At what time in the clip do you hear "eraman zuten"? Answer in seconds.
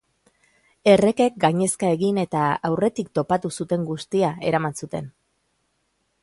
4.53-5.13